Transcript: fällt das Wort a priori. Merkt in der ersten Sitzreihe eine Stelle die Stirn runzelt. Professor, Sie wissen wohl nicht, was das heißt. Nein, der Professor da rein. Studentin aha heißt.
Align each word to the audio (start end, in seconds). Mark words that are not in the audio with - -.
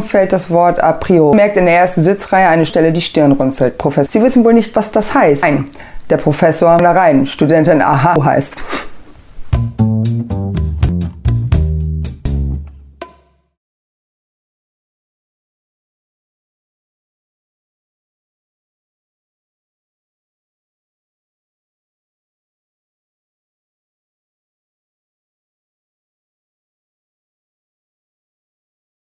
fällt 0.00 0.32
das 0.32 0.50
Wort 0.50 0.82
a 0.82 0.92
priori. 0.92 1.36
Merkt 1.36 1.56
in 1.56 1.66
der 1.66 1.76
ersten 1.76 2.02
Sitzreihe 2.02 2.48
eine 2.48 2.64
Stelle 2.64 2.92
die 2.92 3.00
Stirn 3.00 3.32
runzelt. 3.32 3.76
Professor, 3.76 4.10
Sie 4.10 4.22
wissen 4.22 4.44
wohl 4.44 4.54
nicht, 4.54 4.74
was 4.74 4.92
das 4.92 5.12
heißt. 5.14 5.42
Nein, 5.42 5.66
der 6.08 6.16
Professor 6.16 6.78
da 6.78 6.92
rein. 6.92 7.26
Studentin 7.26 7.82
aha 7.82 8.14
heißt. 8.24 8.56